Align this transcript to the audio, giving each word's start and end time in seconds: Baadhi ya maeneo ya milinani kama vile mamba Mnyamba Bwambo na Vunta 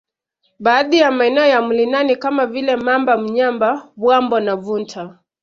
Baadhi 0.59 0.97
ya 0.97 1.11
maeneo 1.11 1.45
ya 1.45 1.61
milinani 1.61 2.15
kama 2.15 2.45
vile 2.45 2.75
mamba 2.75 3.17
Mnyamba 3.17 3.91
Bwambo 3.95 4.39
na 4.39 4.55
Vunta 4.55 5.17